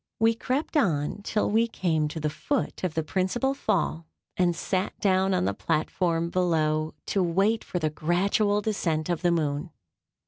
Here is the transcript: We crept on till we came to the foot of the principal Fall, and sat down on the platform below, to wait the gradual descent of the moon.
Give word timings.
We 0.19 0.33
crept 0.33 0.75
on 0.75 1.21
till 1.21 1.51
we 1.51 1.67
came 1.67 2.07
to 2.07 2.19
the 2.19 2.27
foot 2.31 2.83
of 2.83 2.95
the 2.95 3.03
principal 3.03 3.53
Fall, 3.53 4.07
and 4.35 4.55
sat 4.55 4.99
down 4.99 5.35
on 5.35 5.45
the 5.45 5.53
platform 5.53 6.31
below, 6.31 6.95
to 7.05 7.21
wait 7.21 7.63
the 7.71 7.91
gradual 7.91 8.61
descent 8.61 9.09
of 9.09 9.21
the 9.21 9.29
moon. 9.29 9.69